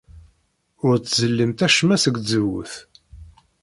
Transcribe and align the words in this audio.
Ur 0.85 0.95
ttzellimt 0.97 1.65
acemma 1.65 1.97
seg 2.03 2.15
tzewwut. 2.19 2.73